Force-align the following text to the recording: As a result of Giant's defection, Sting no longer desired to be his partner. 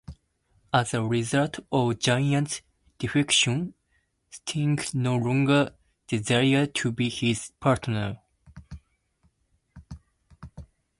As 0.73 0.95
a 0.95 1.03
result 1.05 1.59
of 1.71 1.99
Giant's 1.99 2.63
defection, 2.97 3.75
Sting 4.31 4.79
no 4.95 5.15
longer 5.15 5.75
desired 6.07 6.73
to 6.73 6.91
be 6.91 7.07
his 7.07 7.51
partner. 7.59 8.17